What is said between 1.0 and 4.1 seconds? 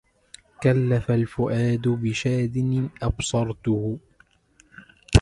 الفؤاد بشادن أبصرته